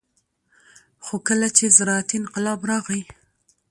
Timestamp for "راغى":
2.69-3.01